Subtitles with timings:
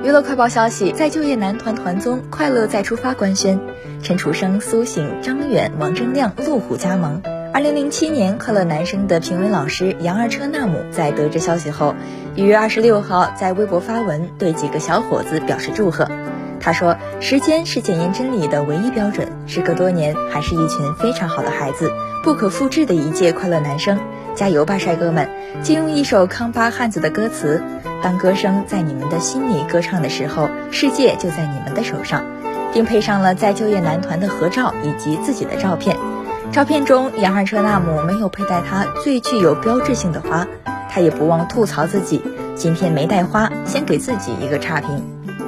[0.00, 3.58] 娱乐快报消息，在就业男团团综《快乐再出发》官宣，
[4.00, 7.20] 陈楚生、苏醒、张远、王铮亮、陆虎加盟。
[7.52, 11.96] 二零零七年《快乐男声》的评委老师杨二车纳姆在得知消息后，
[12.36, 16.08] 于月二十六号在微博发文，对几个小伙子表示祝贺。
[16.60, 21.90] 他说：“时间是检验真理的唯一标准，时隔多年，还是一群非常好的孩子，
[22.22, 23.98] 不可复制的一届快乐男生，
[24.38, 25.28] 加油吧，帅哥们！”
[25.62, 27.60] 借用一首康巴汉子的歌词。
[28.00, 32.24] 当歌声在你们的心里歌唱的时候，世界就在你们的手上，
[32.72, 35.96] 并配上了在就业男团的合照以及自己的照片。
[36.52, 40.46] 照片中，杨二车纳姆没有佩戴他最具有标志性的花，
[40.88, 42.22] 他也不忘吐槽自己
[42.54, 45.47] 今天没带花，先给自己一个差评。